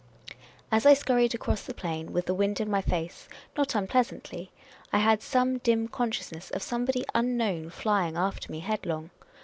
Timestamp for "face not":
2.81-3.75